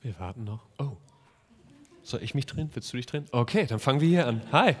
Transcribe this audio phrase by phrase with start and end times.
[0.00, 0.66] Wir warten noch.
[0.78, 0.96] Oh.
[2.08, 2.70] Soll ich mich drehen?
[2.72, 3.26] Willst du dich drehen?
[3.32, 4.40] Okay, dann fangen wir hier an.
[4.50, 4.76] Hi.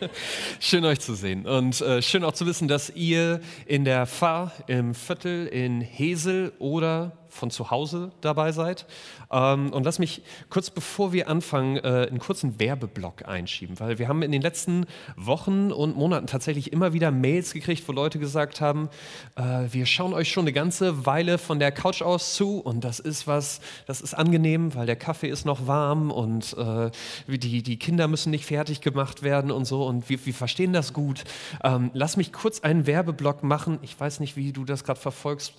[0.58, 4.52] schön euch zu sehen und äh, schön auch zu wissen, dass ihr in der Fahr
[4.68, 8.86] im Viertel in Hesel oder von zu Hause dabei seid.
[9.30, 14.06] Ähm, und lass mich kurz bevor wir anfangen, äh, einen kurzen Werbeblock einschieben, weil wir
[14.06, 14.84] haben in den letzten
[15.16, 18.90] Wochen und Monaten tatsächlich immer wieder Mails gekriegt, wo Leute gesagt haben,
[19.36, 23.00] äh, wir schauen euch schon eine ganze Weile von der Couch aus zu und das
[23.00, 27.78] ist was, das ist angenehm, weil der Kaffee ist noch warm und äh, die, die
[27.78, 31.24] Kinder müssen nicht fertig gemacht werden und so und wir, wir verstehen das gut.
[31.64, 33.78] Ähm, lass mich kurz einen Werbeblock machen.
[33.82, 35.54] Ich weiß nicht, wie du das gerade verfolgst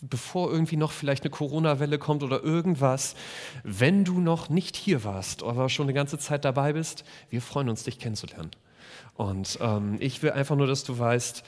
[0.00, 3.14] bevor irgendwie noch vielleicht eine Corona-Welle kommt oder irgendwas,
[3.62, 7.68] wenn du noch nicht hier warst, aber schon eine ganze Zeit dabei bist, wir freuen
[7.68, 8.50] uns, dich kennenzulernen.
[9.14, 11.44] Und ähm, ich will einfach nur, dass du weißt,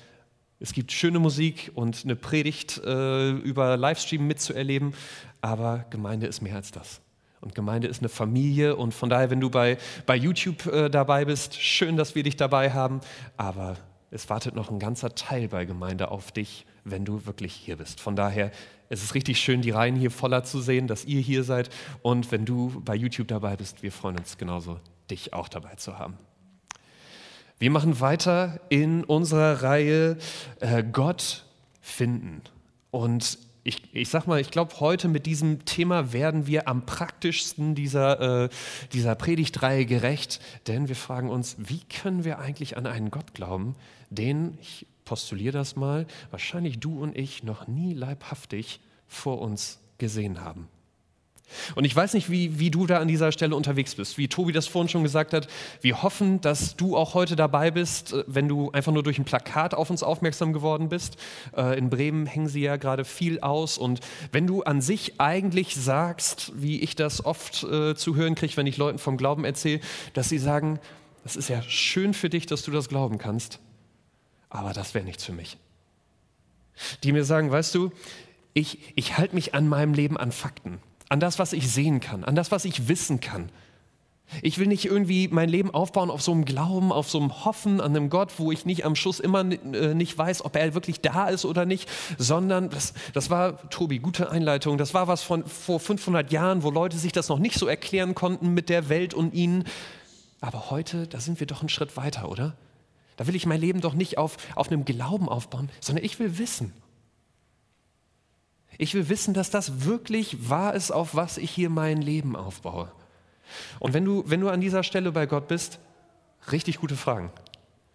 [0.58, 4.94] es gibt schöne Musik und eine Predigt äh, über Livestream mitzuerleben,
[5.42, 7.00] aber Gemeinde ist mehr als das.
[7.40, 11.24] Und Gemeinde ist eine Familie und von daher, wenn du bei, bei YouTube äh, dabei
[11.24, 13.00] bist, schön, dass wir dich dabei haben,
[13.36, 13.76] aber
[14.10, 18.00] es wartet noch ein ganzer Teil bei Gemeinde auf dich wenn du wirklich hier bist.
[18.00, 18.52] Von daher
[18.88, 21.70] es ist richtig schön, die Reihen hier voller zu sehen, dass ihr hier seid.
[22.02, 24.78] Und wenn du bei YouTube dabei bist, wir freuen uns genauso,
[25.10, 26.16] dich auch dabei zu haben.
[27.58, 30.18] Wir machen weiter in unserer Reihe
[30.60, 31.46] äh, Gott
[31.80, 32.42] finden.
[32.92, 37.74] Und ich, ich sag mal, ich glaube, heute mit diesem Thema werden wir am praktischsten
[37.74, 38.48] dieser, äh,
[38.92, 43.74] dieser Predigtreihe gerecht, denn wir fragen uns, wie können wir eigentlich an einen Gott glauben,
[44.08, 50.42] den, ich postuliere das mal, wahrscheinlich du und ich noch nie leibhaftig vor uns gesehen
[50.42, 50.68] haben.
[51.74, 54.18] Und ich weiß nicht, wie, wie du da an dieser Stelle unterwegs bist.
[54.18, 55.46] Wie Tobi das vorhin schon gesagt hat,
[55.80, 59.24] wir hoffen, dass du auch heute dabei bist, äh, wenn du einfach nur durch ein
[59.24, 61.16] Plakat auf uns aufmerksam geworden bist.
[61.56, 63.78] Äh, in Bremen hängen sie ja gerade viel aus.
[63.78, 64.00] Und
[64.32, 68.66] wenn du an sich eigentlich sagst, wie ich das oft äh, zu hören kriege, wenn
[68.66, 69.80] ich Leuten vom Glauben erzähle,
[70.14, 70.80] dass sie sagen,
[71.22, 73.58] das ist ja schön für dich, dass du das glauben kannst,
[74.48, 75.58] aber das wäre nichts für mich.
[77.02, 77.90] Die mir sagen, weißt du,
[78.54, 80.78] ich, ich halte mich an meinem Leben an Fakten,
[81.08, 83.50] an das, was ich sehen kann, an das, was ich wissen kann.
[84.42, 87.80] Ich will nicht irgendwie mein Leben aufbauen auf so einem Glauben, auf so einem Hoffen
[87.80, 91.00] an einem Gott, wo ich nicht am Schluss immer äh, nicht weiß, ob er wirklich
[91.00, 95.46] da ist oder nicht, sondern das, das war, Tobi, gute Einleitung, das war was von
[95.46, 99.14] vor 500 Jahren, wo Leute sich das noch nicht so erklären konnten mit der Welt
[99.14, 99.64] und ihnen.
[100.40, 102.56] Aber heute, da sind wir doch einen Schritt weiter, oder?
[103.16, 106.36] Da will ich mein Leben doch nicht auf, auf einem Glauben aufbauen, sondern ich will
[106.38, 106.72] wissen.
[108.78, 112.90] Ich will wissen, dass das wirklich wahr ist, auf was ich hier mein Leben aufbaue.
[113.78, 115.78] Und wenn du, wenn du an dieser Stelle bei Gott bist,
[116.50, 117.30] richtig gute Fragen.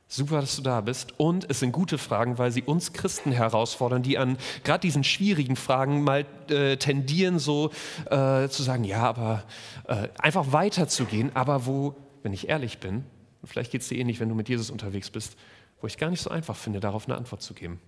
[0.07, 1.13] Super, dass du da bist.
[1.17, 5.55] Und es sind gute Fragen, weil sie uns Christen herausfordern, die an gerade diesen schwierigen
[5.55, 7.71] Fragen mal äh, tendieren, so
[8.09, 9.43] äh, zu sagen, ja, aber
[9.87, 13.05] äh, einfach weiterzugehen, aber wo, wenn ich ehrlich bin,
[13.45, 15.37] vielleicht geht es dir ähnlich, wenn du mit Jesus unterwegs bist,
[15.79, 17.79] wo ich gar nicht so einfach finde, darauf eine Antwort zu geben.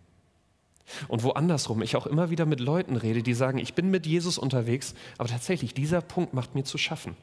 [1.08, 4.06] Und wo andersrum ich auch immer wieder mit Leuten rede, die sagen, ich bin mit
[4.06, 7.16] Jesus unterwegs, aber tatsächlich dieser Punkt macht mir zu schaffen.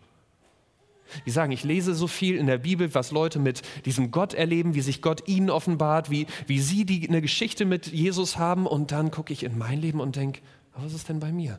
[1.26, 4.74] Die sagen, ich lese so viel in der Bibel, was Leute mit diesem Gott erleben,
[4.74, 8.92] wie sich Gott ihnen offenbart, wie, wie sie die, eine Geschichte mit Jesus haben und
[8.92, 10.40] dann gucke ich in mein Leben und denke,
[10.76, 11.58] was ist denn bei mir?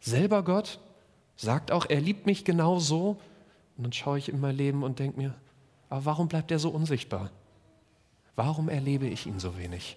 [0.00, 0.80] Selber Gott
[1.36, 3.18] sagt auch, er liebt mich genau so,
[3.76, 5.34] und dann schaue ich in mein Leben und denke mir,
[5.88, 7.30] aber warum bleibt er so unsichtbar?
[8.36, 9.96] Warum erlebe ich ihn so wenig?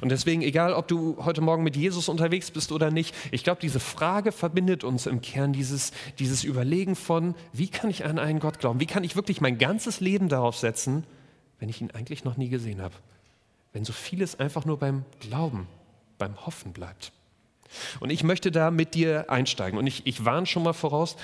[0.00, 3.60] Und deswegen, egal ob du heute Morgen mit Jesus unterwegs bist oder nicht, ich glaube,
[3.60, 8.40] diese Frage verbindet uns im Kern, dieses, dieses Überlegen von, wie kann ich an einen
[8.40, 8.80] Gott glauben?
[8.80, 11.04] Wie kann ich wirklich mein ganzes Leben darauf setzen,
[11.58, 12.94] wenn ich ihn eigentlich noch nie gesehen habe?
[13.72, 15.66] Wenn so vieles einfach nur beim Glauben,
[16.18, 17.12] beim Hoffen bleibt.
[18.00, 19.78] Und ich möchte da mit dir einsteigen.
[19.78, 21.16] Und ich, ich warne schon mal voraus,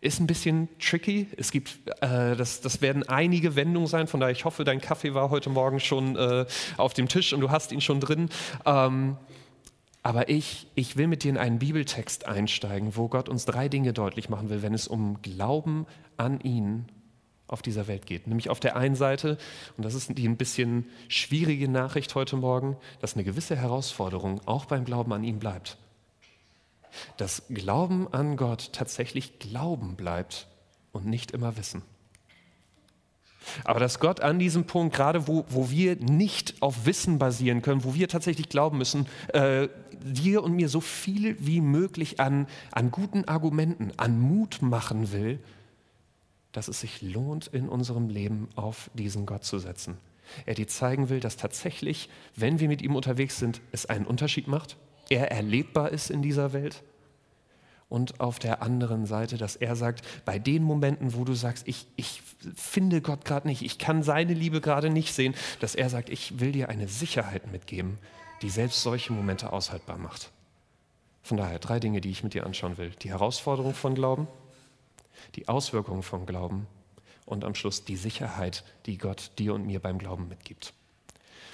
[0.00, 1.26] ist ein bisschen tricky.
[1.36, 5.14] Es gibt, äh, das, das werden einige Wendungen sein, von daher ich hoffe, dein Kaffee
[5.14, 6.46] war heute Morgen schon äh,
[6.76, 8.30] auf dem Tisch und du hast ihn schon drin.
[8.64, 9.16] Ähm,
[10.02, 13.92] aber ich, ich will mit dir in einen Bibeltext einsteigen, wo Gott uns drei Dinge
[13.92, 15.86] deutlich machen will, wenn es um Glauben
[16.16, 16.86] an ihn
[17.46, 18.26] auf dieser Welt geht.
[18.26, 19.36] Nämlich auf der einen Seite,
[19.76, 24.64] und das ist die ein bisschen schwierige Nachricht heute Morgen, dass eine gewisse Herausforderung auch
[24.64, 25.76] beim Glauben an ihn bleibt
[27.16, 30.48] dass Glauben an Gott tatsächlich Glauben bleibt
[30.92, 31.82] und nicht immer Wissen.
[33.64, 37.84] Aber dass Gott an diesem Punkt, gerade wo, wo wir nicht auf Wissen basieren können,
[37.84, 39.68] wo wir tatsächlich glauben müssen, äh,
[40.02, 45.38] dir und mir so viel wie möglich an, an guten Argumenten, an Mut machen will,
[46.52, 49.96] dass es sich lohnt, in unserem Leben auf diesen Gott zu setzen.
[50.46, 54.48] Er dir zeigen will, dass tatsächlich, wenn wir mit ihm unterwegs sind, es einen Unterschied
[54.48, 54.76] macht
[55.10, 56.82] er erlebbar ist in dieser Welt
[57.90, 61.86] und auf der anderen Seite, dass er sagt, bei den Momenten, wo du sagst, ich,
[61.96, 62.22] ich
[62.54, 66.38] finde Gott gerade nicht, ich kann seine Liebe gerade nicht sehen, dass er sagt, ich
[66.38, 67.98] will dir eine Sicherheit mitgeben,
[68.42, 70.30] die selbst solche Momente aushaltbar macht.
[71.22, 72.90] Von daher drei Dinge, die ich mit dir anschauen will.
[73.02, 74.28] Die Herausforderung von Glauben,
[75.34, 76.68] die Auswirkungen vom Glauben
[77.26, 80.72] und am Schluss die Sicherheit, die Gott dir und mir beim Glauben mitgibt.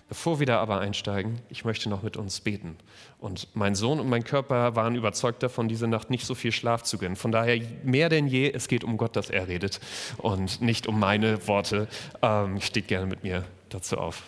[0.09, 2.77] Bevor wir da aber einsteigen, ich möchte noch mit uns beten.
[3.19, 6.83] Und mein Sohn und mein Körper waren überzeugt davon, diese Nacht nicht so viel Schlaf
[6.83, 7.17] zu gönnen.
[7.17, 9.81] Von daher mehr denn je, es geht um Gott, dass er redet
[10.19, 11.89] und nicht um meine Worte.
[12.23, 14.23] Ähm, steht gerne mit mir dazu auf.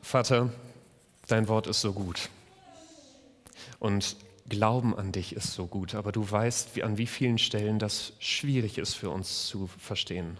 [0.00, 0.50] Vater,
[1.28, 2.30] dein Wort ist so gut.
[3.78, 4.16] Und
[4.48, 8.12] Glauben an dich ist so gut, aber du weißt, wie, an wie vielen Stellen das
[8.20, 10.38] schwierig ist für uns zu verstehen.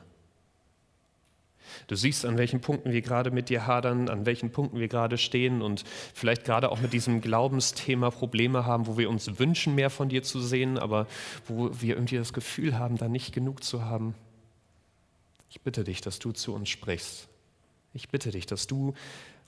[1.87, 5.19] Du siehst, an welchen Punkten wir gerade mit dir hadern, an welchen Punkten wir gerade
[5.19, 5.85] stehen und
[6.15, 10.23] vielleicht gerade auch mit diesem Glaubensthema Probleme haben, wo wir uns wünschen, mehr von dir
[10.23, 11.07] zu sehen, aber
[11.47, 14.15] wo wir irgendwie das Gefühl haben, da nicht genug zu haben.
[15.51, 17.29] Ich bitte dich, dass du zu uns sprichst.
[17.95, 18.95] Ich bitte dich, dass du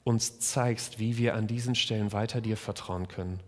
[0.05, 3.41] uns zeigst, wie wir an diesen Stellen weiter dir vertrauen können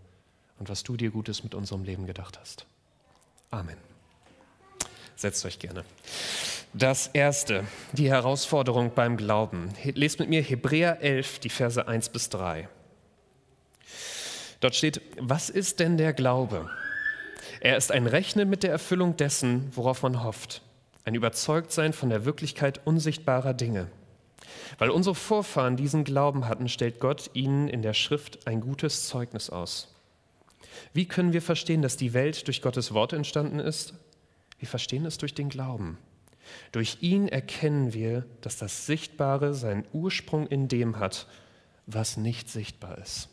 [0.58, 2.66] und was du dir Gutes mit unserem Leben gedacht hast.
[3.50, 3.89] Amen.
[5.20, 5.84] Setzt euch gerne.
[6.72, 9.68] Das erste, die Herausforderung beim Glauben.
[9.84, 12.70] Lest mit mir Hebräer 11, die Verse 1 bis 3.
[14.60, 16.70] Dort steht, was ist denn der Glaube?
[17.60, 20.62] Er ist ein Rechnen mit der Erfüllung dessen, worauf man hofft.
[21.04, 23.88] Ein Überzeugtsein von der Wirklichkeit unsichtbarer Dinge.
[24.78, 29.50] Weil unsere Vorfahren diesen Glauben hatten, stellt Gott ihnen in der Schrift ein gutes Zeugnis
[29.50, 29.94] aus.
[30.94, 33.92] Wie können wir verstehen, dass die Welt durch Gottes Wort entstanden ist?
[34.60, 35.98] Wir verstehen es durch den Glauben.
[36.72, 41.26] Durch ihn erkennen wir, dass das Sichtbare seinen Ursprung in dem hat,
[41.86, 43.28] was nicht sichtbar ist.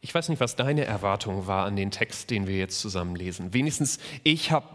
[0.00, 3.52] Ich weiß nicht, was deine Erwartung war an den Text, den wir jetzt zusammen lesen.
[3.52, 4.66] Wenigstens ich habe,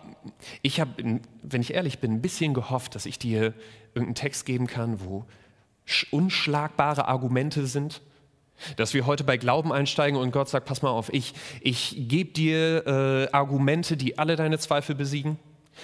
[0.61, 3.53] ich hab, wenn ich ehrlich bin, ein bisschen gehofft, dass ich dir
[3.95, 5.25] irgendeinen Text geben kann, wo
[6.11, 8.01] unschlagbare Argumente sind,
[8.77, 12.31] dass wir heute bei Glauben einsteigen und Gott sagt, pass mal auf, ich, ich gebe
[12.31, 15.37] dir äh, Argumente, die alle deine Zweifel besiegen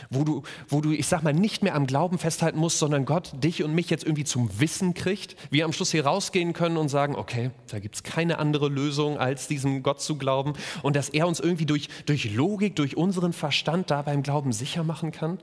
[0.09, 3.31] wo du, wo du, ich sag mal, nicht mehr am Glauben festhalten musst, sondern Gott
[3.43, 6.89] dich und mich jetzt irgendwie zum Wissen kriegt, wir am Schluss hier rausgehen können und
[6.89, 11.09] sagen, okay, da gibt es keine andere Lösung, als diesem Gott zu glauben und dass
[11.09, 15.39] er uns irgendwie durch, durch Logik, durch unseren Verstand da beim Glauben sicher machen kann.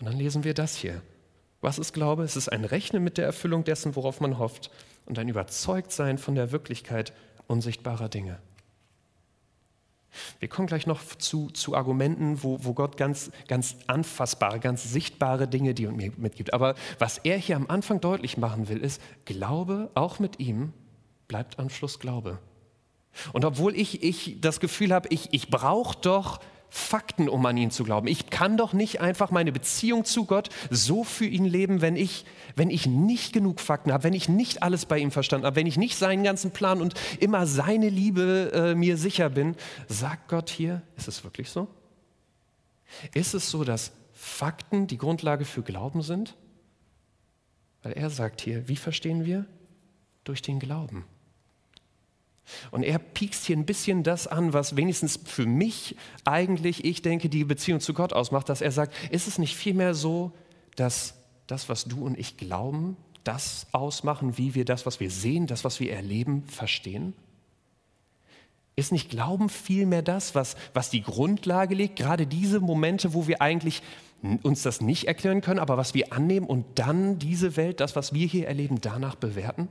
[0.00, 1.00] Und dann lesen wir das hier.
[1.64, 2.24] Was ist Glaube?
[2.24, 4.70] Es ist ein Rechnen mit der Erfüllung dessen, worauf man hofft
[5.06, 7.14] und ein Überzeugtsein von der Wirklichkeit
[7.46, 8.38] unsichtbarer Dinge.
[10.40, 15.48] Wir kommen gleich noch zu, zu Argumenten, wo, wo Gott ganz, ganz anfassbare, ganz sichtbare
[15.48, 16.52] Dinge die mir mitgibt.
[16.52, 20.74] Aber was er hier am Anfang deutlich machen will, ist, Glaube, auch mit ihm,
[21.28, 22.40] bleibt am Schluss Glaube.
[23.32, 26.40] Und obwohl ich, ich das Gefühl habe, ich, ich brauche doch
[26.76, 28.08] Fakten, um an ihn zu glauben.
[28.08, 32.24] Ich kann doch nicht einfach meine Beziehung zu Gott so für ihn leben, wenn ich,
[32.56, 35.68] wenn ich nicht genug Fakten habe, wenn ich nicht alles bei ihm verstanden habe, wenn
[35.68, 39.54] ich nicht seinen ganzen Plan und immer seine Liebe äh, mir sicher bin.
[39.86, 41.68] Sagt Gott hier, ist es wirklich so?
[43.12, 46.34] Ist es so, dass Fakten die Grundlage für Glauben sind?
[47.84, 49.46] Weil er sagt hier, wie verstehen wir?
[50.24, 51.04] Durch den Glauben.
[52.70, 57.28] Und er piekst hier ein bisschen das an, was wenigstens für mich eigentlich, ich denke,
[57.28, 60.32] die Beziehung zu Gott ausmacht, dass er sagt, ist es nicht vielmehr so,
[60.76, 61.14] dass
[61.46, 65.64] das, was du und ich glauben, das ausmachen, wie wir das, was wir sehen, das,
[65.64, 67.14] was wir erleben, verstehen?
[68.76, 73.40] Ist nicht Glauben vielmehr das, was, was die Grundlage legt, gerade diese Momente, wo wir
[73.40, 73.82] eigentlich
[74.42, 78.12] uns das nicht erklären können, aber was wir annehmen und dann diese Welt, das, was
[78.12, 79.68] wir hier erleben, danach bewerten?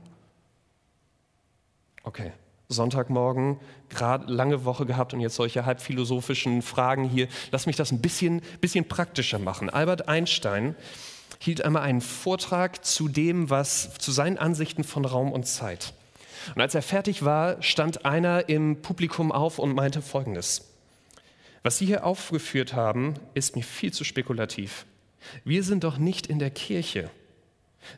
[2.02, 2.32] Okay.
[2.68, 7.28] Sonntagmorgen, gerade lange Woche gehabt und jetzt solche halbphilosophischen Fragen hier.
[7.50, 9.70] Lass mich das ein bisschen, bisschen praktischer machen.
[9.70, 10.74] Albert Einstein
[11.38, 15.92] hielt einmal einen Vortrag zu dem, was zu seinen Ansichten von Raum und Zeit.
[16.54, 20.70] Und als er fertig war, stand einer im Publikum auf und meinte Folgendes.
[21.62, 24.84] Was Sie hier aufgeführt haben, ist mir viel zu spekulativ.
[25.44, 27.10] Wir sind doch nicht in der Kirche.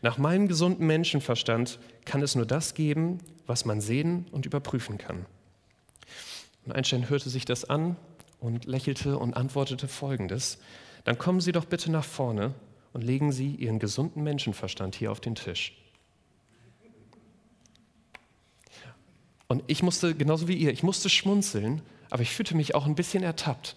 [0.02, 5.26] Nach meinem gesunden Menschenverstand kann es nur das geben, was man sehen und überprüfen kann.
[6.65, 7.97] Und Einstein hörte sich das an
[8.41, 10.59] und lächelte und antwortete Folgendes.
[11.05, 12.55] Dann kommen Sie doch bitte nach vorne
[12.93, 15.75] und legen Sie Ihren gesunden Menschenverstand hier auf den Tisch.
[19.49, 22.97] Und ich musste, genauso wie ihr, ich musste schmunzeln, aber ich fühlte mich auch ein
[22.97, 23.76] bisschen ertappt.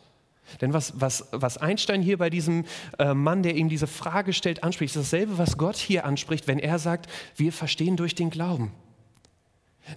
[0.61, 2.65] Denn was, was, was Einstein hier bei diesem
[2.97, 6.57] äh, Mann, der ihm diese Frage stellt, anspricht, ist dasselbe, was Gott hier anspricht, wenn
[6.57, 8.71] er sagt, wir verstehen durch den Glauben.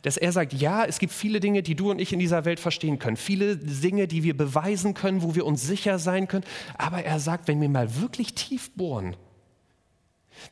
[0.02, 2.60] Dass er sagt, ja, es gibt viele Dinge, die du und ich in dieser Welt
[2.60, 6.44] verstehen können, viele Dinge, die wir beweisen können, wo wir uns sicher sein können.
[6.78, 9.16] Aber er sagt, wenn wir mal wirklich tief bohren,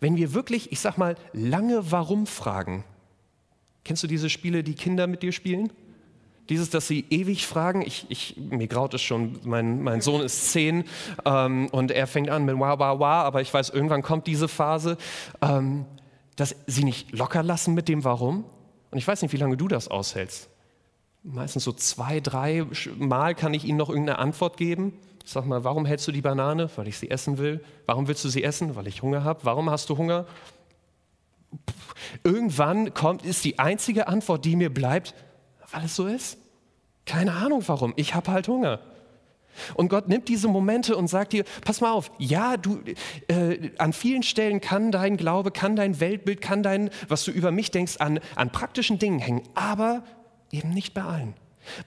[0.01, 2.85] wenn wir wirklich, ich sag mal, lange Warum fragen.
[3.85, 5.73] Kennst du diese Spiele, die Kinder mit dir spielen?
[6.49, 10.53] Dieses, dass sie ewig fragen, ich, ich, mir graut es schon, mein, mein Sohn ist
[10.53, 10.85] zehn
[11.25, 14.49] ähm, und er fängt an mit wow, wow, wow, aber ich weiß, irgendwann kommt diese
[14.49, 14.99] Phase,
[15.41, 15.87] ähm,
[16.37, 18.45] dass sie nicht locker lassen mit dem Warum.
[18.91, 20.49] Und ich weiß nicht, wie lange du das aushältst.
[21.23, 22.67] Meistens so zwei, drei
[22.97, 24.99] Mal kann ich ihnen noch irgendeine Antwort geben.
[25.25, 26.71] Sag mal, warum hältst du die Banane?
[26.77, 27.63] Weil ich sie essen will.
[27.87, 28.75] Warum willst du sie essen?
[28.75, 29.41] Weil ich Hunger habe.
[29.45, 30.27] Warum hast du Hunger?
[32.25, 35.15] Irgendwann kommt, ist die einzige Antwort, die mir bleibt,
[35.71, 36.39] weil es so ist.
[37.05, 37.93] Keine Ahnung warum.
[37.97, 38.81] Ich habe halt Hunger.
[39.75, 42.81] Und Gott nimmt diese Momente und sagt dir, pass mal auf, ja, du,
[43.29, 47.51] äh, an vielen Stellen kann dein Glaube, kann dein Weltbild, kann dein, was du über
[47.51, 50.03] mich denkst, an, an praktischen Dingen hängen, aber
[50.53, 51.35] eben nicht bei allen.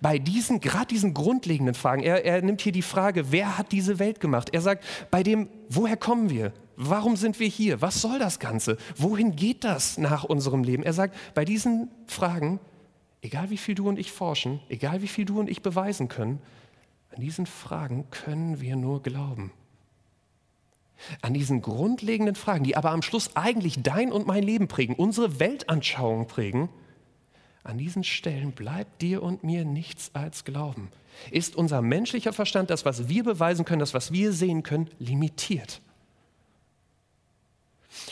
[0.02, 4.00] Bei diesen, gerade diesen grundlegenden Fragen, er, er nimmt hier die Frage, wer hat diese
[4.00, 4.50] Welt gemacht?
[4.54, 6.54] Er sagt, bei dem, woher kommen wir?
[6.76, 7.82] Warum sind wir hier?
[7.82, 8.78] Was soll das Ganze?
[8.96, 10.84] Wohin geht das nach unserem Leben?
[10.84, 12.60] Er sagt, bei diesen Fragen,
[13.22, 16.40] egal wie viel du und ich forschen, egal wie viel du und ich beweisen können,
[17.14, 19.52] an diesen Fragen können wir nur glauben.
[21.22, 25.40] An diesen grundlegenden Fragen, die aber am Schluss eigentlich dein und mein Leben prägen, unsere
[25.40, 26.70] Weltanschauung prägen,
[27.64, 30.90] an diesen Stellen bleibt dir und mir nichts als Glauben.
[31.30, 35.82] Ist unser menschlicher Verstand, das, was wir beweisen können, das, was wir sehen können, limitiert?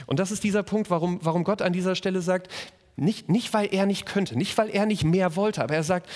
[0.06, 2.50] Und das ist dieser Punkt, warum, warum Gott an dieser Stelle sagt,
[2.96, 6.08] nicht, nicht weil er nicht könnte, nicht weil er nicht mehr wollte, aber er sagt,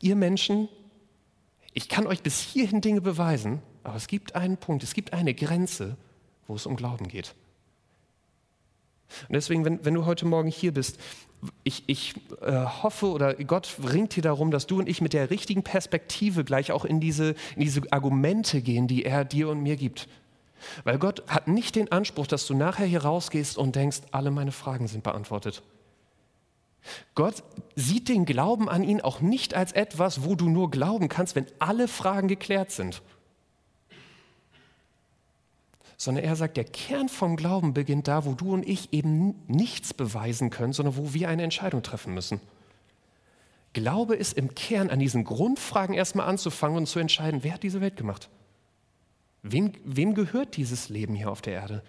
[0.00, 0.68] ihr Menschen,
[1.72, 5.34] ich kann euch bis hierhin Dinge beweisen, aber es gibt einen Punkt, es gibt eine
[5.34, 5.96] Grenze,
[6.46, 7.34] wo es um Glauben geht.
[9.28, 10.98] Und deswegen, wenn, wenn du heute Morgen hier bist,
[11.64, 15.30] ich, ich äh, hoffe oder Gott ringt hier darum, dass du und ich mit der
[15.30, 19.76] richtigen Perspektive gleich auch in diese, in diese Argumente gehen, die er dir und mir
[19.76, 20.08] gibt.
[20.84, 24.52] Weil Gott hat nicht den Anspruch, dass du nachher hier rausgehst und denkst, alle meine
[24.52, 25.62] Fragen sind beantwortet.
[27.14, 27.42] Gott
[27.76, 31.46] sieht den Glauben an ihn auch nicht als etwas, wo du nur glauben kannst, wenn
[31.58, 33.02] alle Fragen geklärt sind
[36.00, 39.92] sondern er sagt, der Kern vom Glauben beginnt da, wo du und ich eben nichts
[39.92, 42.40] beweisen können, sondern wo wir eine Entscheidung treffen müssen.
[43.74, 47.82] Glaube ist im Kern an diesen Grundfragen erstmal anzufangen und zu entscheiden, wer hat diese
[47.82, 48.30] Welt gemacht?
[49.42, 51.82] Wem, wem gehört dieses Leben hier auf der Erde?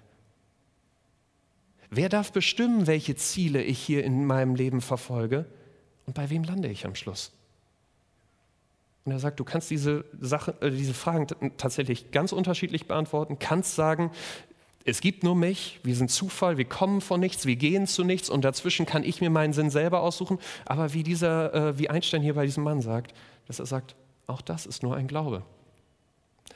[1.94, 5.46] Wer darf bestimmen, welche Ziele ich hier in meinem Leben verfolge?
[6.06, 7.34] Und bei wem lande ich am Schluss?
[9.04, 13.76] Und er sagt, du kannst diese, Sache, äh, diese Fragen tatsächlich ganz unterschiedlich beantworten, kannst
[13.76, 14.12] sagen,
[14.86, 18.30] es gibt nur mich, wir sind Zufall, wir kommen von nichts, wir gehen zu nichts
[18.30, 20.40] und dazwischen kann ich mir meinen Sinn selber aussuchen.
[20.66, 23.14] Aber wie, dieser, äh, wie Einstein hier bei diesem Mann sagt,
[23.48, 23.96] dass er sagt,
[24.28, 25.44] auch das ist nur ein Glaube.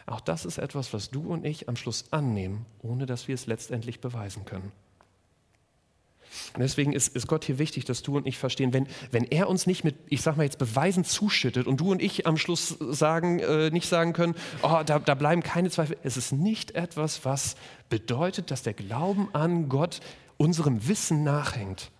[0.05, 3.47] Auch das ist etwas, was du und ich am Schluss annehmen, ohne dass wir es
[3.47, 4.71] letztendlich beweisen können.
[6.53, 9.49] Und deswegen ist, ist, Gott hier wichtig, dass du und ich verstehen, wenn, wenn er
[9.49, 12.69] uns nicht mit, ich sag mal jetzt, Beweisen zuschüttet und du und ich am Schluss
[12.79, 15.97] sagen, äh, nicht sagen können, oh, da, da bleiben keine Zweifel.
[16.03, 17.55] Es ist nicht etwas, was
[17.89, 19.99] bedeutet, dass der Glauben an Gott
[20.37, 21.91] unserem Wissen nachhängt,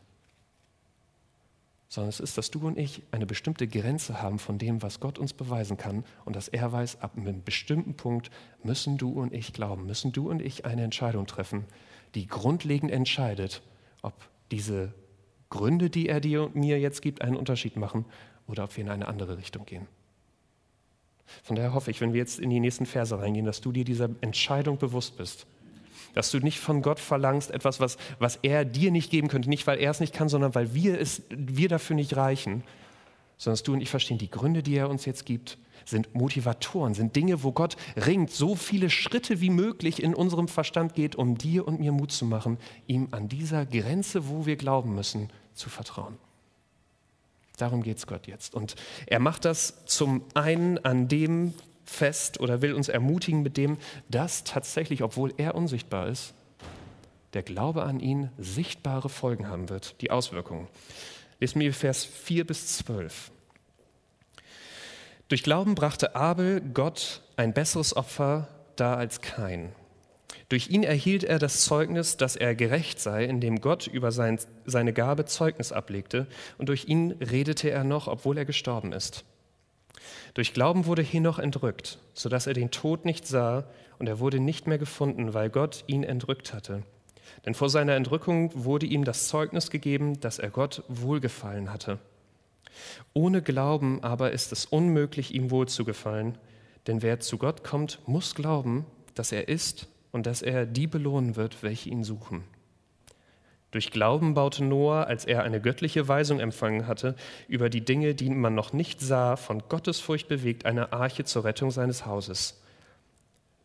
[1.95, 5.17] sondern es ist, dass du und ich eine bestimmte Grenze haben von dem, was Gott
[5.17, 8.31] uns beweisen kann und dass er weiß, ab einem bestimmten Punkt
[8.63, 11.65] müssen du und ich glauben, müssen du und ich eine Entscheidung treffen,
[12.13, 13.61] die grundlegend entscheidet,
[14.05, 14.13] ob
[14.51, 14.93] diese
[15.49, 18.05] Gründe, die er dir und mir jetzt gibt, einen Unterschied machen
[18.47, 19.87] oder ob wir in eine andere Richtung gehen.
[21.43, 23.83] Von daher hoffe ich, wenn wir jetzt in die nächsten Verse reingehen, dass du dir
[23.83, 25.47] dieser Entscheidung bewusst bist.
[26.13, 29.65] Dass du nicht von Gott verlangst, etwas, was, was er dir nicht geben könnte, nicht
[29.67, 32.63] weil er es nicht kann, sondern weil wir, es, wir dafür nicht reichen,
[33.37, 36.93] sondern dass du und ich verstehen, die Gründe, die er uns jetzt gibt, sind Motivatoren,
[36.93, 41.37] sind Dinge, wo Gott ringt, so viele Schritte wie möglich in unserem Verstand geht, um
[41.37, 45.69] dir und mir Mut zu machen, ihm an dieser Grenze, wo wir glauben müssen, zu
[45.69, 46.17] vertrauen.
[47.57, 48.53] Darum geht es Gott jetzt.
[48.53, 48.75] Und
[49.07, 51.53] er macht das zum einen an dem
[51.85, 53.77] fest oder will uns ermutigen mit dem,
[54.09, 56.33] dass tatsächlich, obwohl er unsichtbar ist,
[57.33, 60.67] der Glaube an ihn sichtbare Folgen haben wird, die Auswirkungen.
[61.39, 63.31] Lesen wir Vers 4 bis 12.
[65.27, 69.73] Durch Glauben brachte Abel Gott ein besseres Opfer dar als kein.
[70.49, 74.93] Durch ihn erhielt er das Zeugnis, dass er gerecht sei, indem Gott über sein, seine
[74.93, 76.27] Gabe Zeugnis ablegte,
[76.59, 79.25] und durch ihn redete er noch, obwohl er gestorben ist.
[80.35, 83.65] Durch Glauben wurde Henoch entrückt, sodass er den Tod nicht sah,
[83.97, 86.83] und er wurde nicht mehr gefunden, weil Gott ihn entrückt hatte.
[87.47, 91.97] Denn vor seiner Entrückung wurde ihm das Zeugnis gegeben, dass er Gott wohlgefallen hatte.
[93.13, 96.37] Ohne Glauben aber ist es unmöglich, ihm wohlzugefallen,
[96.87, 101.35] denn wer zu Gott kommt, muss glauben, dass er ist und dass er die belohnen
[101.35, 102.43] wird, welche ihn suchen.
[103.71, 107.15] Durch Glauben baute Noah, als er eine göttliche Weisung empfangen hatte,
[107.49, 111.71] über die Dinge, die man noch nicht sah, von Gottesfurcht bewegt, eine Arche zur Rettung
[111.71, 112.61] seines Hauses.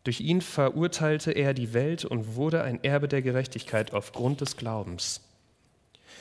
[0.03, 5.21] Durch ihn verurteilte er die Welt und wurde ein Erbe der Gerechtigkeit aufgrund des Glaubens.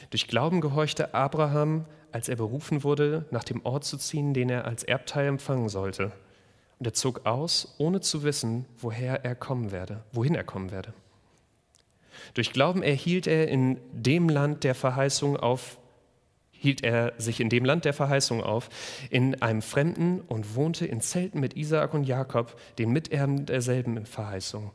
[0.09, 4.65] Durch Glauben gehorchte Abraham, als er berufen wurde, nach dem Ort zu ziehen, den er
[4.65, 6.11] als Erbteil empfangen sollte.
[6.79, 10.93] Und er zog aus, ohne zu wissen, woher er kommen werde, wohin er kommen werde.
[12.33, 15.77] Durch Glauben erhielt er in dem Land der Verheißung auf,
[16.51, 18.69] hielt er sich in dem Land der Verheißung auf,
[19.09, 24.71] in einem Fremden und wohnte in Zelten mit Isaak und Jakob, den Miterben derselben Verheißung.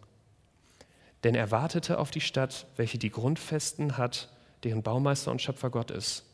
[1.24, 4.33] Denn er wartete auf die Stadt, welche die Grundfesten hat,
[4.64, 6.24] deren Baumeister und Schöpfer Gott ist.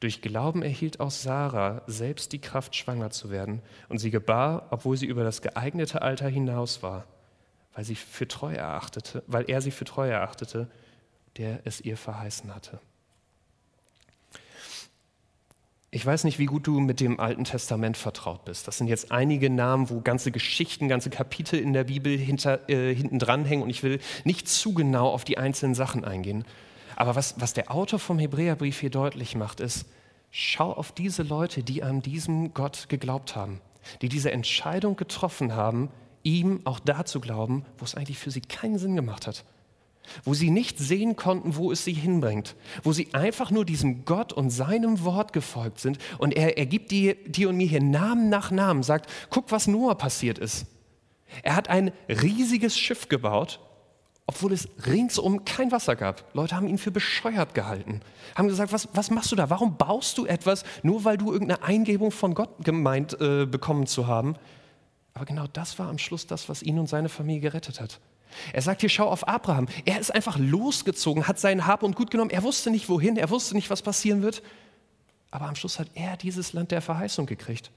[0.00, 4.96] Durch Glauben erhielt auch Sarah selbst die Kraft, schwanger zu werden, und sie gebar, obwohl
[4.96, 7.06] sie über das geeignete Alter hinaus war,
[7.74, 10.68] weil, sie für treu erachtete, weil er sie für treu erachtete,
[11.36, 12.78] der es ihr verheißen hatte.
[15.90, 18.66] Ich weiß nicht, wie gut du mit dem Alten Testament vertraut bist.
[18.66, 22.92] Das sind jetzt einige Namen, wo ganze Geschichten, ganze Kapitel in der Bibel hinter, äh,
[22.92, 26.44] hinten dranhängen und ich will nicht zu genau auf die einzelnen Sachen eingehen.
[26.96, 29.86] Aber was, was der Autor vom Hebräerbrief hier deutlich macht, ist,
[30.30, 33.60] schau auf diese Leute, die an diesem Gott geglaubt haben,
[34.02, 35.90] die diese Entscheidung getroffen haben,
[36.22, 39.44] ihm auch da zu glauben, wo es eigentlich für sie keinen Sinn gemacht hat
[40.24, 44.32] wo sie nicht sehen konnten, wo es sie hinbringt, wo sie einfach nur diesem Gott
[44.32, 45.98] und seinem Wort gefolgt sind.
[46.18, 49.66] Und er, er gibt dir, dir und mir hier Namen nach Namen, sagt, guck, was
[49.66, 50.66] Noah passiert ist.
[51.42, 53.60] Er hat ein riesiges Schiff gebaut,
[54.26, 56.24] obwohl es ringsum kein Wasser gab.
[56.34, 58.00] Leute haben ihn für bescheuert gehalten,
[58.34, 59.50] haben gesagt, was, was machst du da?
[59.50, 64.06] Warum baust du etwas, nur weil du irgendeine Eingebung von Gott gemeint äh, bekommen zu
[64.06, 64.36] haben?
[65.12, 68.00] Aber genau das war am Schluss das, was ihn und seine Familie gerettet hat.
[68.52, 69.68] Er sagt hier, schau auf Abraham.
[69.84, 72.30] Er ist einfach losgezogen, hat sein Hab und Gut genommen.
[72.30, 74.42] Er wusste nicht wohin, er wusste nicht, was passieren wird.
[75.30, 77.70] Aber am Schluss hat er dieses Land der Verheißung gekriegt.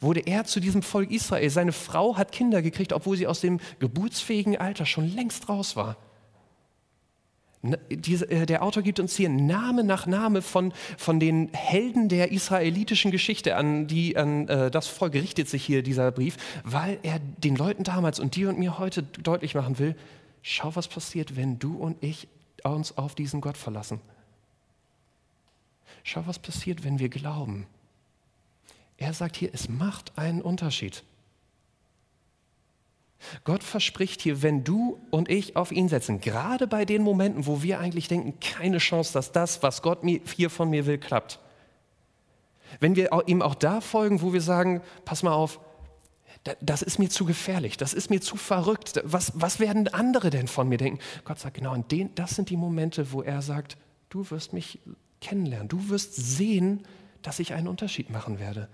[0.00, 1.50] Wurde er zu diesem Volk Israel.
[1.50, 5.96] Seine Frau hat Kinder gekriegt, obwohl sie aus dem geburtsfähigen Alter schon längst raus war.
[7.62, 13.10] Äh, der Autor gibt uns hier Name nach Name von, von den Helden der israelitischen
[13.10, 17.56] Geschichte, an die an äh, das Volk richtet sich hier dieser Brief, weil er den
[17.56, 19.96] Leuten damals und dir und mir heute deutlich machen will,
[20.42, 22.28] schau, was passiert, wenn du und ich
[22.62, 24.00] uns auf diesen Gott verlassen.
[26.04, 27.66] Schau, was passiert, wenn wir glauben.
[28.98, 31.04] Er sagt hier, es macht einen Unterschied.
[33.44, 37.62] Gott verspricht hier, wenn du und ich auf ihn setzen, gerade bei den Momenten, wo
[37.62, 40.00] wir eigentlich denken, keine Chance, dass das, was Gott
[40.36, 41.40] hier von mir will, klappt.
[42.80, 45.60] Wenn wir ihm auch da folgen, wo wir sagen, pass mal auf,
[46.60, 50.46] das ist mir zu gefährlich, das ist mir zu verrückt, was, was werden andere denn
[50.46, 51.00] von mir denken?
[51.24, 53.76] Gott sagt, genau, den, das sind die Momente, wo er sagt,
[54.10, 54.78] du wirst mich
[55.20, 56.86] kennenlernen, du wirst sehen,
[57.22, 58.68] dass ich einen Unterschied machen werde.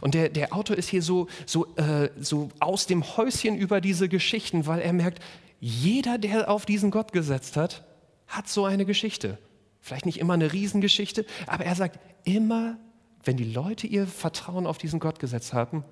[0.00, 4.08] Und der, der Autor ist hier so, so, äh, so aus dem Häuschen über diese
[4.08, 5.22] Geschichten, weil er merkt,
[5.60, 7.84] jeder, der auf diesen Gott gesetzt hat,
[8.26, 9.38] hat so eine Geschichte.
[9.80, 12.78] Vielleicht nicht immer eine Riesengeschichte, aber er sagt, immer,
[13.24, 15.84] wenn die Leute ihr Vertrauen auf diesen Gott gesetzt haben,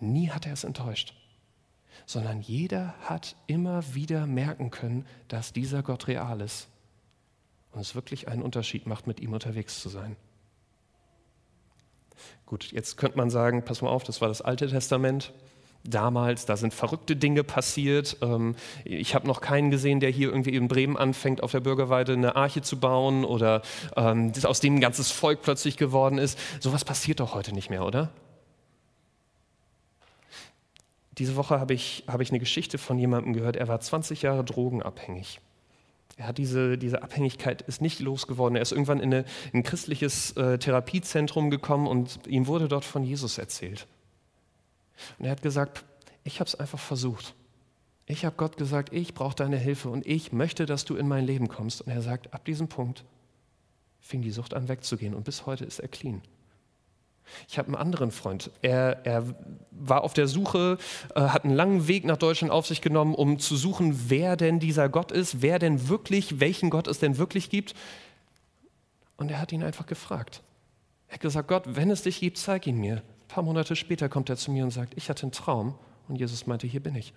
[0.00, 1.14] nie hat er es enttäuscht.
[2.06, 6.68] Sondern jeder hat immer wieder merken können, dass dieser Gott real ist
[7.72, 10.16] und es wirklich einen Unterschied macht, mit ihm unterwegs zu sein.
[12.46, 15.32] Gut, jetzt könnte man sagen, pass mal auf, das war das Alte Testament.
[15.84, 18.18] Damals, da sind verrückte Dinge passiert.
[18.20, 18.54] Ähm,
[18.84, 22.36] ich habe noch keinen gesehen, der hier irgendwie in Bremen anfängt, auf der Bürgerweide eine
[22.36, 23.62] Arche zu bauen oder
[23.96, 26.38] ähm, aus dem ein ganzes Volk plötzlich geworden ist.
[26.60, 28.10] Sowas passiert doch heute nicht mehr, oder?
[31.12, 34.44] Diese Woche habe ich, hab ich eine Geschichte von jemandem gehört, er war 20 Jahre
[34.44, 35.40] drogenabhängig.
[36.20, 38.54] Er hat diese, diese Abhängigkeit ist nicht losgeworden.
[38.54, 42.84] Er ist irgendwann in, eine, in ein christliches äh, Therapiezentrum gekommen und ihm wurde dort
[42.84, 43.86] von Jesus erzählt.
[45.18, 45.82] Und er hat gesagt,
[46.22, 47.34] ich habe es einfach versucht.
[48.04, 51.24] Ich habe Gott gesagt, ich brauche deine Hilfe und ich möchte, dass du in mein
[51.24, 51.80] Leben kommst.
[51.80, 53.02] Und er sagt, ab diesem Punkt
[54.02, 56.20] fing die Sucht an wegzugehen und bis heute ist er clean.
[57.48, 58.50] Ich habe einen anderen Freund.
[58.62, 59.24] Er, er,
[59.70, 60.78] war auf der Suche,
[61.14, 64.60] äh, hat einen langen Weg nach Deutschland auf sich genommen, um zu suchen, wer denn
[64.60, 67.74] dieser Gott ist, wer denn wirklich, welchen Gott es denn wirklich gibt.
[69.16, 70.42] Und er hat ihn einfach gefragt.
[71.08, 72.96] Er hat gesagt, Gott, wenn es dich gibt, zeig ihn mir.
[72.96, 75.74] Ein paar Monate später kommt er zu mir und sagt, ich hatte einen Traum.
[76.08, 77.14] Und Jesus meinte, hier bin ich.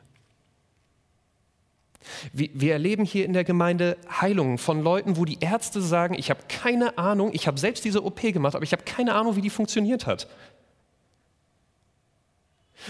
[2.31, 6.41] Wir erleben hier in der Gemeinde Heilungen von Leuten, wo die Ärzte sagen, ich habe
[6.47, 9.49] keine Ahnung, ich habe selbst diese OP gemacht, aber ich habe keine Ahnung, wie die
[9.49, 10.27] funktioniert hat.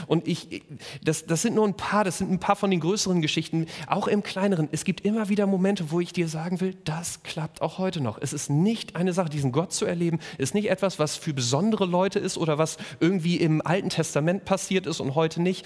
[0.08, 0.64] Und ich,
[1.04, 4.08] das, das sind nur ein paar, das sind ein paar von den größeren Geschichten, auch
[4.08, 4.70] im kleineren.
[4.72, 8.18] Es gibt immer wieder Momente, wo ich dir sagen will, das klappt auch heute noch.
[8.20, 11.86] Es ist nicht eine Sache, diesen Gott zu erleben, ist nicht etwas, was für besondere
[11.86, 15.66] Leute ist oder was irgendwie im Alten Testament passiert ist und heute nicht.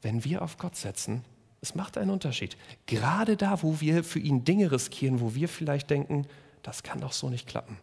[0.00, 1.24] Wenn wir auf Gott setzen,
[1.60, 2.56] es macht einen Unterschied.
[2.86, 6.26] Gerade da, wo wir für ihn Dinge riskieren, wo wir vielleicht denken,
[6.62, 7.78] das kann doch so nicht klappen.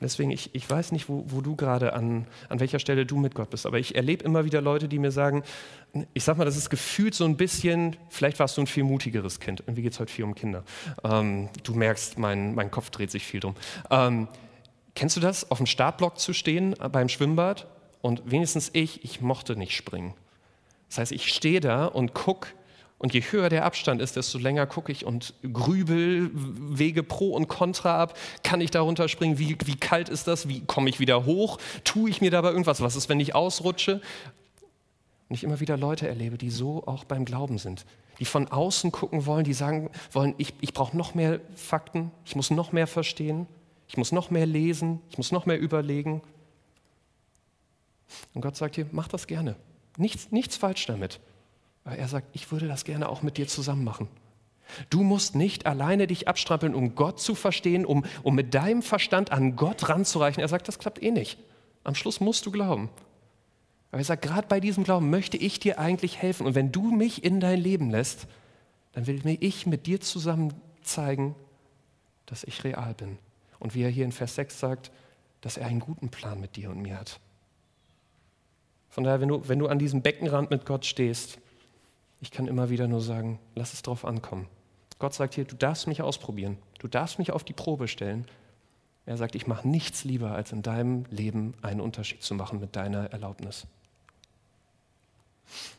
[0.00, 3.34] Deswegen, ich, ich weiß nicht, wo, wo du gerade an, an welcher Stelle du mit
[3.34, 5.42] Gott bist, aber ich erlebe immer wieder Leute, die mir sagen,
[6.12, 9.40] ich sag mal, das ist gefühlt so ein bisschen, vielleicht warst du ein viel mutigeres
[9.40, 9.60] Kind.
[9.60, 10.64] Irgendwie geht es heute viel um Kinder.
[11.04, 13.54] Ähm, du merkst, mein, mein Kopf dreht sich viel drum.
[13.90, 14.28] Ähm,
[14.94, 17.66] kennst du das, auf dem Startblock zu stehen beim Schwimmbad?
[18.02, 20.14] Und wenigstens ich, ich mochte nicht springen.
[20.88, 22.48] Das heißt, ich stehe da und gucke
[22.98, 27.46] und je höher der Abstand ist, desto länger gucke ich und grübel, wege Pro und
[27.46, 28.16] Contra ab.
[28.42, 29.38] Kann ich da runterspringen?
[29.38, 30.48] Wie, wie kalt ist das?
[30.48, 31.58] Wie komme ich wieder hoch?
[31.84, 32.80] Tue ich mir dabei irgendwas?
[32.80, 34.00] Was ist, wenn ich ausrutsche?
[35.28, 37.84] Und ich immer wieder Leute erlebe, die so auch beim Glauben sind.
[38.18, 42.34] Die von außen gucken wollen, die sagen wollen, ich, ich brauche noch mehr Fakten, ich
[42.34, 43.46] muss noch mehr verstehen,
[43.88, 46.22] ich muss noch mehr lesen, ich muss noch mehr überlegen.
[48.32, 49.56] Und Gott sagt dir, mach das gerne.
[49.96, 51.20] Nichts, nichts falsch damit.
[51.84, 54.08] Weil er sagt, ich würde das gerne auch mit dir zusammen machen.
[54.90, 59.30] Du musst nicht alleine dich abstrampeln, um Gott zu verstehen, um, um mit deinem Verstand
[59.30, 60.40] an Gott ranzureichen.
[60.40, 61.38] Er sagt, das klappt eh nicht.
[61.84, 62.90] Am Schluss musst du glauben.
[63.90, 66.46] Aber er sagt, gerade bei diesem Glauben möchte ich dir eigentlich helfen.
[66.46, 68.26] Und wenn du mich in dein Leben lässt,
[68.92, 71.36] dann will ich mit dir zusammen zeigen,
[72.26, 73.18] dass ich real bin.
[73.58, 74.90] Und wie er hier in Vers 6 sagt,
[75.40, 77.20] dass er einen guten Plan mit dir und mir hat.
[78.96, 81.36] Von daher, wenn du, wenn du an diesem Beckenrand mit Gott stehst,
[82.22, 84.48] ich kann immer wieder nur sagen, lass es drauf ankommen.
[84.98, 88.24] Gott sagt hier, du darfst mich ausprobieren, du darfst mich auf die Probe stellen.
[89.04, 92.74] Er sagt, ich mache nichts lieber, als in deinem Leben einen Unterschied zu machen mit
[92.74, 93.66] deiner Erlaubnis.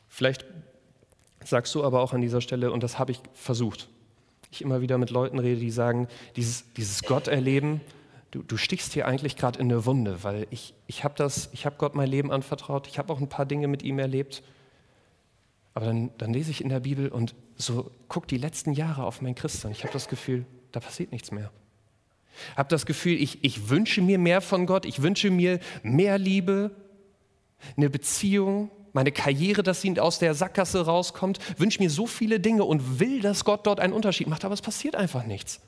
[0.08, 0.46] Vielleicht
[1.44, 3.90] sagst du aber auch an dieser Stelle, und das habe ich versucht,
[4.52, 7.82] ich immer wieder mit Leuten rede, die sagen, dieses, dieses Gott erleben,
[8.38, 11.96] du, du stichst hier eigentlich gerade in eine Wunde, weil ich, ich habe hab Gott
[11.96, 14.44] mein Leben anvertraut, ich habe auch ein paar Dinge mit ihm erlebt
[15.78, 19.22] aber dann, dann lese ich in der Bibel und so guck die letzten Jahre auf
[19.22, 19.72] mein Christsein.
[19.72, 21.52] Ich habe das Gefühl, da passiert nichts mehr.
[22.54, 26.18] Ich habe das Gefühl, ich, ich wünsche mir mehr von Gott, ich wünsche mir mehr
[26.18, 26.72] Liebe,
[27.76, 32.64] eine Beziehung, meine Karriere, dass sie aus der Sackgasse rauskommt, wünsche mir so viele Dinge
[32.64, 35.62] und will, dass Gott dort einen Unterschied macht, aber es passiert einfach nichts.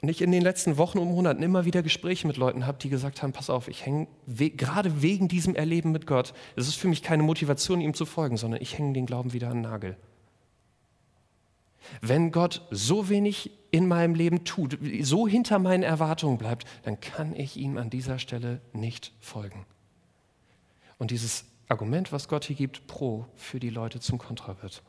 [0.00, 2.88] Und ich in den letzten Wochen und Monaten immer wieder Gespräche mit Leuten habe, die
[2.88, 6.76] gesagt haben, pass auf, ich hänge we gerade wegen diesem Erleben mit Gott, es ist
[6.76, 9.62] für mich keine Motivation, ihm zu folgen, sondern ich hänge den Glauben wieder an den
[9.62, 9.96] Nagel.
[12.00, 17.34] Wenn Gott so wenig in meinem Leben tut, so hinter meinen Erwartungen bleibt, dann kann
[17.34, 19.66] ich ihm an dieser Stelle nicht folgen.
[20.98, 24.82] Und dieses Argument, was Gott hier gibt, pro für die Leute zum Kontra wird.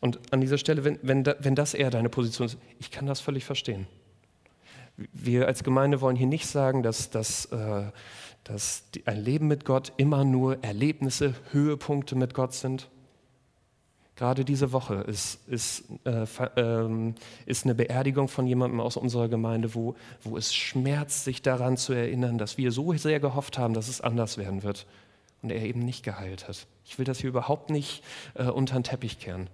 [0.00, 3.20] Und an dieser Stelle, wenn, wenn, wenn das eher deine Position ist, ich kann das
[3.20, 3.86] völlig verstehen.
[4.96, 7.84] Wir als Gemeinde wollen hier nicht sagen, dass, dass, äh,
[8.44, 12.88] dass ein Leben mit Gott immer nur Erlebnisse, Höhepunkte mit Gott sind.
[14.16, 16.24] Gerade diese Woche ist, ist, äh,
[16.56, 17.14] äh,
[17.46, 21.94] ist eine Beerdigung von jemandem aus unserer Gemeinde, wo, wo es schmerzt, sich daran zu
[21.94, 24.86] erinnern, dass wir so sehr gehofft haben, dass es anders werden wird
[25.42, 26.66] und er eben nicht geheilt hat.
[26.84, 28.02] Ich will das hier überhaupt nicht
[28.34, 29.48] äh, unter den Teppich kehren.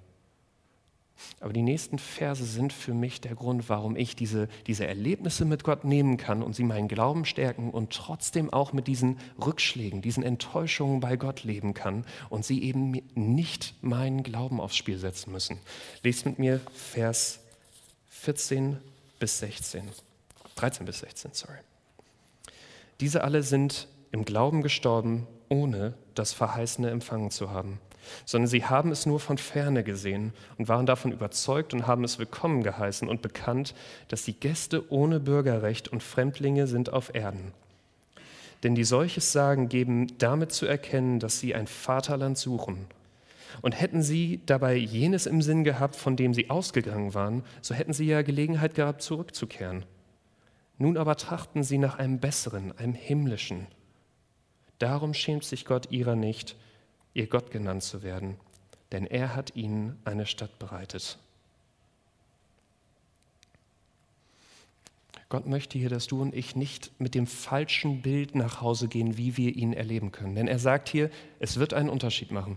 [1.40, 5.64] Aber die nächsten Verse sind für mich der Grund, warum ich diese, diese Erlebnisse mit
[5.64, 10.22] Gott nehmen kann und sie meinen Glauben stärken und trotzdem auch mit diesen Rückschlägen, diesen
[10.22, 15.58] Enttäuschungen bei Gott leben kann und sie eben nicht meinen Glauben aufs Spiel setzen müssen.
[16.02, 17.40] Lest mit mir Vers
[18.10, 18.78] 14
[19.18, 19.88] bis 16.
[20.54, 21.58] 13 bis 16, sorry.
[23.00, 27.80] Diese alle sind im Glauben gestorben ohne das Verheißene empfangen zu haben,
[28.24, 32.18] sondern sie haben es nur von ferne gesehen und waren davon überzeugt und haben es
[32.18, 33.74] willkommen geheißen und bekannt,
[34.08, 37.52] dass die Gäste ohne Bürgerrecht und Fremdlinge sind auf Erden.
[38.62, 42.86] Denn die solches sagen, geben damit zu erkennen, dass sie ein Vaterland suchen.
[43.62, 47.92] Und hätten sie dabei jenes im Sinn gehabt, von dem sie ausgegangen waren, so hätten
[47.92, 49.84] sie ja Gelegenheit gehabt, zurückzukehren.
[50.76, 53.66] Nun aber trachten sie nach einem besseren, einem himmlischen.
[54.78, 56.56] Darum schämt sich Gott ihrer nicht,
[57.14, 58.36] ihr Gott genannt zu werden,
[58.92, 61.18] denn er hat ihnen eine Stadt bereitet.
[65.30, 69.18] Gott möchte hier, dass du und ich nicht mit dem falschen Bild nach Hause gehen,
[69.18, 70.34] wie wir ihn erleben können.
[70.34, 72.56] Denn er sagt hier, es wird einen Unterschied machen.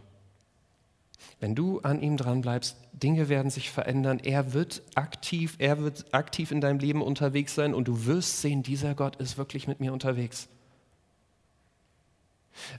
[1.41, 4.19] Wenn du an ihm dran bleibst, Dinge werden sich verändern.
[4.19, 8.63] Er wird aktiv, er wird aktiv in deinem Leben unterwegs sein und du wirst sehen,
[8.63, 10.47] dieser Gott ist wirklich mit mir unterwegs.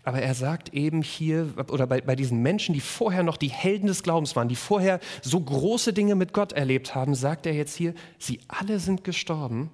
[0.04, 3.86] Aber er sagt eben hier, oder bei, bei diesen Menschen, die vorher noch die Helden
[3.86, 7.74] des Glaubens waren, die vorher so große Dinge mit Gott erlebt haben, sagt er jetzt
[7.74, 9.70] hier, sie alle sind gestorben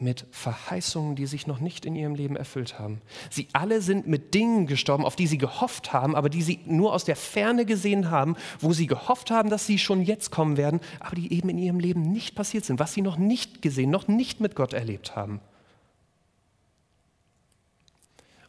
[0.00, 3.00] mit Verheißungen, die sich noch nicht in ihrem Leben erfüllt haben.
[3.30, 6.92] Sie alle sind mit Dingen gestorben, auf die sie gehofft haben, aber die sie nur
[6.92, 10.80] aus der Ferne gesehen haben, wo sie gehofft haben, dass sie schon jetzt kommen werden,
[11.00, 14.08] aber die eben in ihrem Leben nicht passiert sind, was sie noch nicht gesehen, noch
[14.08, 15.40] nicht mit Gott erlebt haben.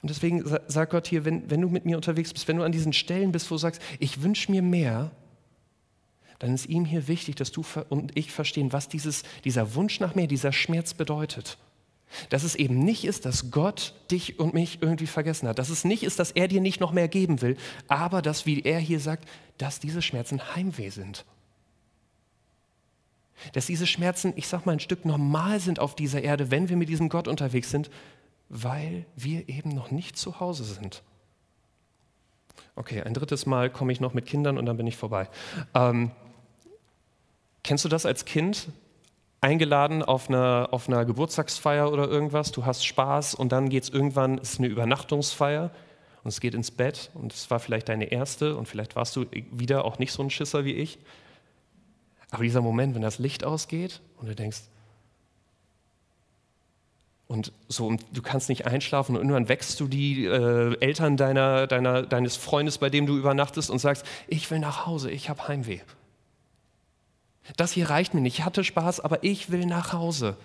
[0.02, 2.72] Und deswegen sagt Gott hier, wenn, wenn du mit mir unterwegs bist, wenn du an
[2.72, 5.12] diesen Stellen bist, wo du sagst, ich wünsche mir mehr,
[6.40, 10.16] dann ist ihm hier wichtig, dass du und ich verstehen, was dieses, dieser Wunsch nach
[10.16, 11.58] mehr, dieser Schmerz bedeutet.
[12.30, 15.60] Dass es eben nicht ist, dass Gott dich und mich irgendwie vergessen hat.
[15.60, 17.58] Dass es nicht ist, dass er dir nicht noch mehr geben will,
[17.88, 21.26] aber dass, wie er hier sagt, dass diese Schmerzen Heimweh sind.
[23.54, 26.78] Dass diese Schmerzen, ich sag mal, ein Stück normal sind auf dieser Erde, wenn wir
[26.78, 27.90] mit diesem Gott unterwegs sind,
[28.50, 31.04] weil wir eben noch nicht zu Hause sind.
[32.76, 35.30] Okay, ein drittes Mal komme ich noch mit Kindern und dann bin ich vorbei.
[35.74, 36.12] Ähm,
[37.64, 38.70] Kennst du das als Kind?
[39.42, 43.90] Eingeladen auf einer, auf einer Geburtstagsfeier oder irgendwas, du hast Spaß und dann geht es
[43.90, 45.72] irgendwann, es ist eine Übernachtungsfeier
[46.24, 49.26] und es geht ins Bett und es war vielleicht deine erste und vielleicht warst du
[49.52, 51.00] wieder auch nicht so ein Schisser wie ich.
[52.32, 54.62] Aber dieser Moment, wenn das Licht ausgeht und du denkst,
[57.30, 62.02] und so, du kannst nicht einschlafen und irgendwann wächst du die äh, Eltern deiner, deiner,
[62.02, 65.82] deines Freundes, bei dem du übernachtest und sagst, ich will nach Hause, ich habe Heimweh.
[67.56, 68.40] Das hier reicht mir nicht.
[68.40, 70.38] Ich hatte Spaß, aber ich will nach Hause.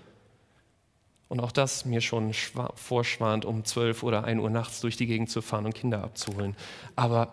[1.28, 2.34] Und auch das mir schon
[2.74, 6.54] vorschwant, um 12 oder 1 Uhr nachts durch die Gegend zu fahren und Kinder abzuholen.
[6.96, 7.32] Aber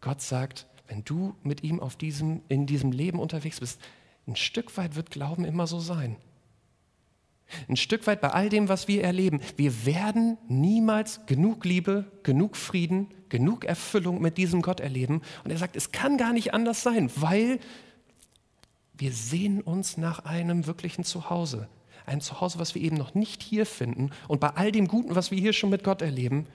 [0.00, 3.82] Gott sagt, wenn du mit ihm auf diesem, in diesem Leben unterwegs bist,
[4.26, 6.16] ein Stück weit wird Glauben immer so sein.
[7.68, 9.40] Ein Stück weit bei all dem, was wir erleben.
[9.56, 15.22] Wir werden niemals genug Liebe, genug Frieden, genug Erfüllung mit diesem Gott erleben.
[15.44, 17.58] Und er sagt, es kann gar nicht anders sein, weil
[18.94, 21.68] wir sehen uns nach einem wirklichen Zuhause.
[22.04, 24.10] Ein Zuhause, was wir eben noch nicht hier finden.
[24.28, 26.46] Und bei all dem Guten, was wir hier schon mit Gott erleben,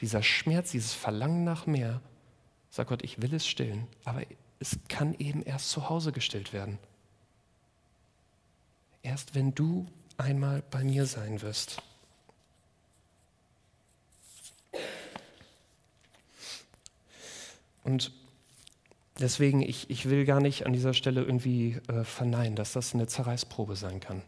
[0.00, 2.00] dieser Schmerz, dieses Verlangen nach mehr,
[2.70, 4.22] sagt Gott, ich will es stillen, aber
[4.58, 6.78] es kann eben erst zu Hause gestillt werden.
[9.02, 11.82] Erst wenn du einmal bei mir sein wirst.
[17.84, 18.12] Und
[19.20, 23.06] Deswegen, ich, ich will gar nicht an dieser Stelle irgendwie äh, verneinen, dass das eine
[23.06, 24.22] Zerreißprobe sein kann.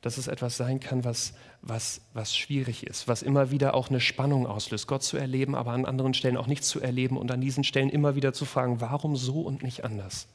[0.00, 4.00] Dass es etwas sein kann, was, was, was schwierig ist, was immer wieder auch eine
[4.00, 7.42] Spannung auslöst, Gott zu erleben, aber an anderen Stellen auch nicht zu erleben und an
[7.42, 10.26] diesen Stellen immer wieder zu fragen, warum so und nicht anders.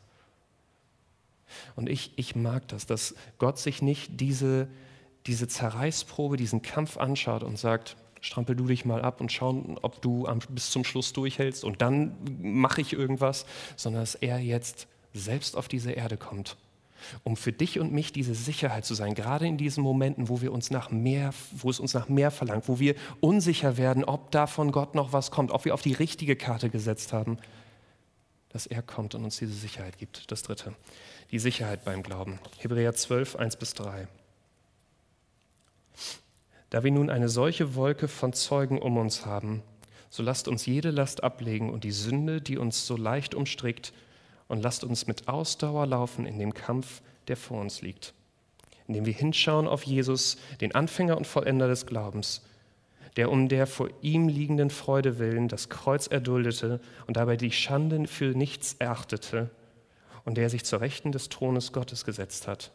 [1.75, 4.67] Und ich, ich mag das, dass Gott sich nicht diese,
[5.27, 10.01] diese Zerreißprobe, diesen Kampf anschaut und sagt, strampel du dich mal ab und schau, ob
[10.01, 15.55] du bis zum Schluss durchhältst und dann mache ich irgendwas, sondern dass er jetzt selbst
[15.55, 16.58] auf diese Erde kommt,
[17.23, 20.51] um für dich und mich diese Sicherheit zu sein, gerade in diesen Momenten, wo wir
[20.51, 24.47] uns nach mehr, wo es uns nach mehr verlangt, wo wir unsicher werden, ob da
[24.47, 27.38] von Gott noch was kommt, ob wir auf die richtige Karte gesetzt haben,
[28.56, 30.32] dass er kommt und uns diese Sicherheit gibt.
[30.32, 30.74] Das dritte,
[31.30, 32.39] die Sicherheit beim Glauben.
[32.60, 34.08] Hebräer 12, 1 bis 3.
[36.70, 39.62] Da wir nun eine solche Wolke von Zeugen um uns haben,
[40.10, 43.91] so lasst uns jede Last ablegen und die Sünde, die uns so leicht umstrickt,
[44.48, 48.13] und lasst uns mit Ausdauer laufen in dem Kampf, der vor uns liegt,
[48.88, 52.41] indem wir hinschauen auf Jesus, den Anfänger und Vollender des Glaubens,
[53.17, 58.08] der um der vor ihm liegenden Freude willen das Kreuz erduldete und dabei die Schande
[58.08, 59.49] für nichts erachtete
[60.25, 62.71] und der sich zur Rechten des Thrones Gottes gesetzt hat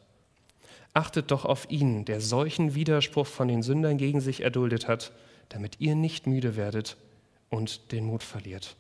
[0.92, 5.12] Achtet doch auf ihn, der solchen Widerspruch von den Sündern gegen sich erduldet hat,
[5.48, 6.96] damit ihr nicht müde werdet
[7.48, 8.76] und den Mut verliert.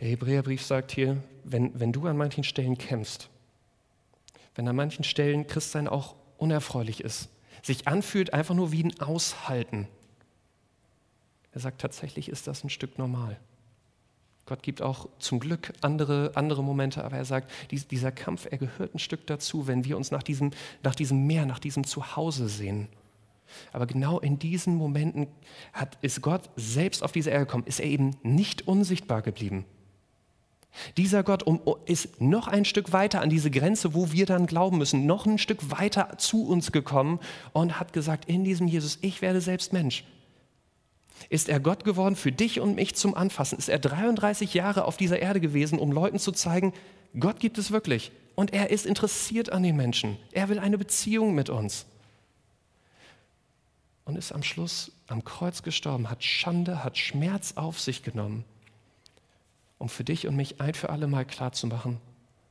[0.00, 3.28] Der Hebräerbrief sagt hier, wenn, wenn du an manchen Stellen kämpfst,
[4.54, 7.28] wenn an manchen Stellen Christsein auch unerfreulich ist,
[7.62, 9.88] sich anfühlt einfach nur wie ein Aushalten,
[11.52, 13.38] er sagt, tatsächlich ist das ein Stück normal.
[14.46, 18.58] Gott gibt auch zum Glück andere, andere Momente, aber er sagt, dies, dieser Kampf, er
[18.58, 22.48] gehört ein Stück dazu, wenn wir uns nach diesem, nach diesem Meer, nach diesem Zuhause
[22.48, 22.88] sehen.
[23.72, 25.26] Aber genau in diesen Momenten
[25.72, 29.64] hat, ist Gott selbst auf diese Erde gekommen, ist er eben nicht unsichtbar geblieben.
[30.96, 31.44] Dieser Gott
[31.86, 35.38] ist noch ein Stück weiter an diese Grenze, wo wir dann glauben müssen, noch ein
[35.38, 37.20] Stück weiter zu uns gekommen
[37.52, 40.04] und hat gesagt, in diesem Jesus, ich werde selbst Mensch.
[41.30, 43.58] Ist er Gott geworden für dich und mich zum Anfassen?
[43.58, 46.72] Ist er 33 Jahre auf dieser Erde gewesen, um Leuten zu zeigen,
[47.18, 48.12] Gott gibt es wirklich.
[48.34, 50.16] Und er ist interessiert an den Menschen.
[50.32, 51.86] Er will eine Beziehung mit uns.
[54.04, 58.44] Und ist am Schluss am Kreuz gestorben, hat Schande, hat Schmerz auf sich genommen,
[59.78, 61.98] um für dich und mich ein für alle Mal klarzumachen,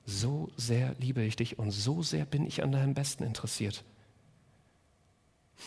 [0.06, 3.84] so sehr liebe ich dich und so sehr bin ich an deinem Besten interessiert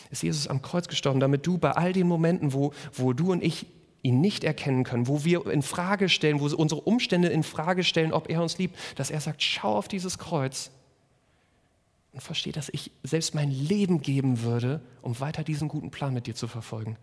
[0.09, 3.43] ist Jesus am Kreuz gestorben, damit du bei all den Momenten, wo, wo du und
[3.43, 3.65] ich
[4.03, 8.13] ihn nicht erkennen können, wo wir in Frage stellen, wo unsere Umstände in Frage stellen,
[8.13, 10.71] ob er uns liebt, dass er sagt, schau auf dieses Kreuz
[12.13, 16.25] und versteh, dass ich selbst mein Leben geben würde, um weiter diesen guten Plan mit
[16.25, 16.97] dir zu verfolgen.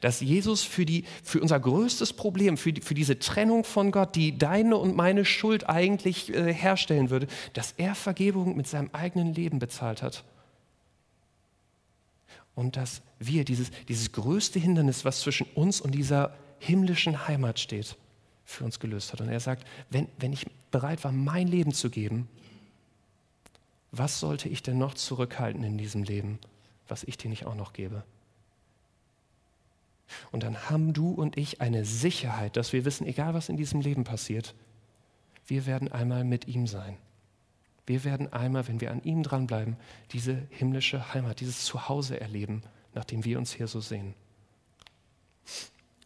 [0.00, 4.14] Dass Jesus für, die, für unser größtes Problem, für, die, für diese Trennung von Gott,
[4.16, 9.34] die deine und meine Schuld eigentlich äh, herstellen würde, dass er Vergebung mit seinem eigenen
[9.34, 10.24] Leben bezahlt hat
[12.54, 17.96] und dass wir dieses, dieses größte Hindernis, was zwischen uns und dieser himmlischen Heimat steht,
[18.44, 19.20] für uns gelöst hat.
[19.20, 22.28] Und er sagt, wenn, wenn ich bereit war, mein Leben zu geben,
[23.90, 26.38] was sollte ich denn noch zurückhalten in diesem Leben,
[26.88, 28.04] was ich dir nicht auch noch gebe?
[30.30, 33.80] Und dann haben du und ich eine Sicherheit, dass wir wissen, egal was in diesem
[33.80, 34.54] Leben passiert,
[35.46, 36.96] wir werden einmal mit ihm sein.
[37.86, 39.76] Wir werden einmal, wenn wir an ihm dranbleiben,
[40.12, 42.62] diese himmlische Heimat, dieses Zuhause erleben,
[42.94, 44.14] nachdem wir uns hier so sehen.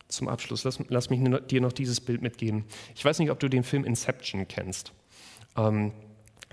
[0.08, 2.64] Zum Abschluss, lass, lass mich dir noch dieses Bild mitgeben.
[2.96, 4.92] Ich weiß nicht, ob du den Film Inception kennst.
[5.56, 5.92] Ähm,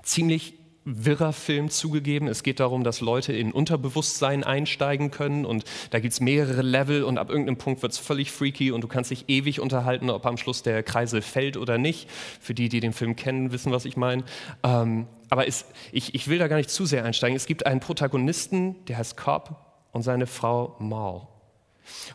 [0.03, 0.53] ziemlich
[0.85, 2.27] wirrer Film zugegeben.
[2.27, 7.03] Es geht darum, dass Leute in Unterbewusstsein einsteigen können und da gibt es mehrere Level
[7.03, 10.25] und ab irgendeinem Punkt wird es völlig freaky und du kannst dich ewig unterhalten, ob
[10.25, 12.09] am Schluss der Kreisel fällt oder nicht.
[12.39, 14.23] Für die, die den Film kennen, wissen, was ich meine.
[14.63, 17.35] Ähm, aber es, ich, ich will da gar nicht zu sehr einsteigen.
[17.35, 19.55] Es gibt einen Protagonisten, der heißt Cobb
[19.91, 21.27] und seine Frau Mal.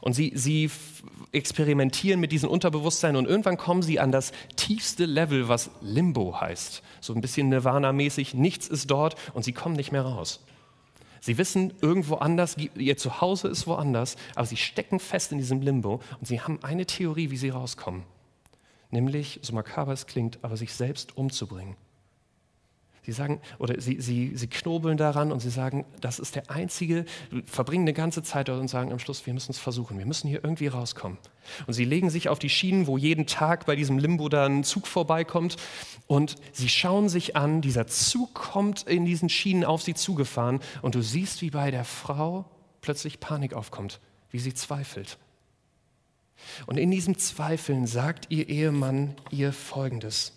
[0.00, 0.70] Und sie, sie
[1.32, 6.82] experimentieren mit diesem Unterbewusstsein und irgendwann kommen sie an das tiefste Level, was Limbo heißt.
[7.00, 10.44] So ein bisschen Nirvana-mäßig, nichts ist dort und sie kommen nicht mehr raus.
[11.20, 16.00] Sie wissen, irgendwo anders, ihr Zuhause ist woanders, aber sie stecken fest in diesem Limbo
[16.18, 18.04] und sie haben eine Theorie, wie sie rauskommen.
[18.90, 21.76] Nämlich, so makaber es klingt, aber sich selbst umzubringen.
[23.02, 27.06] Sie sagen, oder sie, sie, sie knobeln daran und sie sagen, das ist der einzige,
[27.46, 30.28] verbringen eine ganze Zeit dort und sagen am Schluss, wir müssen es versuchen, wir müssen
[30.28, 31.16] hier irgendwie rauskommen.
[31.66, 34.64] Und sie legen sich auf die Schienen, wo jeden Tag bei diesem Limbo da ein
[34.64, 35.56] Zug vorbeikommt
[36.06, 40.94] und sie schauen sich an, dieser Zug kommt in diesen Schienen auf sie zugefahren und
[40.94, 42.44] du siehst, wie bei der Frau
[42.82, 45.18] plötzlich Panik aufkommt, wie sie zweifelt.
[46.66, 50.32] Und in diesem Zweifeln sagt ihr Ehemann ihr Folgendes.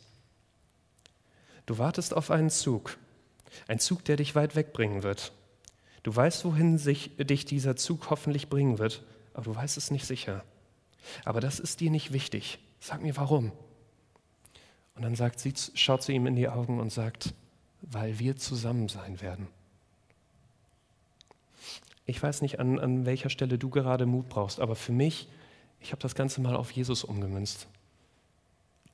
[1.65, 2.97] Du wartest auf einen Zug,
[3.67, 5.31] ein Zug, der dich weit wegbringen wird.
[6.03, 10.05] Du weißt, wohin sich, dich dieser Zug hoffentlich bringen wird, aber du weißt es nicht
[10.05, 10.43] sicher.
[11.23, 12.59] Aber das ist dir nicht wichtig.
[12.79, 13.51] Sag mir warum.
[14.95, 17.33] Und dann sagt sie, schaut sie ihm in die Augen und sagt,
[17.81, 19.47] weil wir zusammen sein werden.
[22.05, 25.29] Ich weiß nicht, an, an welcher Stelle du gerade Mut brauchst, aber für mich,
[25.79, 27.67] ich habe das Ganze mal auf Jesus umgemünzt.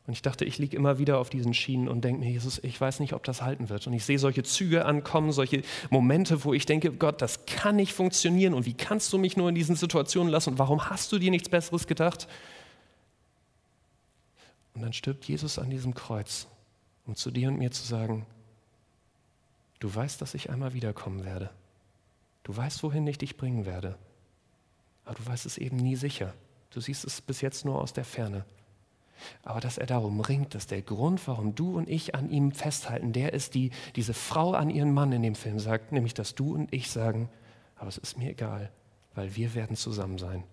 [0.09, 2.81] Und ich dachte, ich liege immer wieder auf diesen Schienen und denke mir, Jesus, ich
[2.81, 3.85] weiß nicht, ob das halten wird.
[3.85, 7.93] Und ich sehe solche Züge ankommen, solche Momente, wo ich denke, Gott, das kann nicht
[7.93, 8.55] funktionieren.
[8.55, 10.53] Und wie kannst du mich nur in diesen Situationen lassen?
[10.53, 12.27] Und warum hast du dir nichts Besseres gedacht?
[14.73, 16.47] Und dann stirbt Jesus an diesem Kreuz,
[17.05, 18.25] um zu dir und mir zu sagen,
[19.79, 21.51] du weißt, dass ich einmal wiederkommen werde.
[22.41, 23.95] Du weißt, wohin ich dich bringen werde.
[25.05, 26.33] Aber du weißt es eben nie sicher.
[26.71, 28.43] Du siehst es bis jetzt nur aus der Ferne.
[29.43, 33.13] Aber dass er darum ringt, dass der Grund, warum du und ich an ihm festhalten,
[33.13, 36.53] der ist, die diese Frau an ihren Mann in dem Film sagt, nämlich, dass du
[36.53, 37.29] und ich sagen,
[37.75, 38.71] aber es ist mir egal,
[39.15, 40.43] weil wir werden zusammen sein.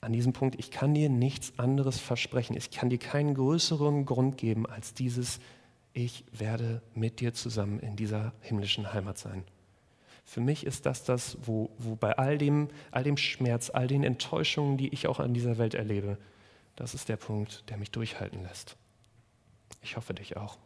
[0.00, 2.56] An diesem Punkt, ich kann dir nichts anderes versprechen.
[2.56, 5.40] Ich kann dir keinen größeren Grund geben als dieses,
[5.92, 9.44] ich werde mit dir zusammen in dieser himmlischen Heimat sein.
[10.28, 14.04] Für mich ist das das, wo, wo bei all dem, all dem Schmerz, all den
[14.04, 16.18] Enttäuschungen, die ich auch an dieser Welt erlebe,
[16.76, 18.76] das ist der Punkt, der mich durchhalten lässt.
[19.80, 20.58] Ich hoffe dich auch.